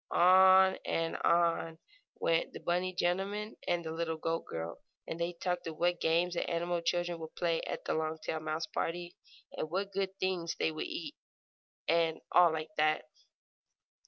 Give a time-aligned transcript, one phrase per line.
[0.09, 1.77] On and on
[2.19, 6.33] went the rabbit gentleman and the little goat girl, and they talked of what games
[6.33, 9.15] the animal children would play at the Longtail mouse party,
[9.55, 11.13] and what good things they would eat,
[11.87, 13.05] and all like that.